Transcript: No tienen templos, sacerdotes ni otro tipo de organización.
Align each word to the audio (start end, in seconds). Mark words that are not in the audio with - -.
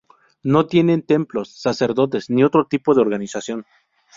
No 0.41 0.65
tienen 0.65 1.03
templos, 1.03 1.61
sacerdotes 1.61 2.31
ni 2.31 2.43
otro 2.43 2.65
tipo 2.65 2.95
de 2.95 3.01
organización. 3.01 3.67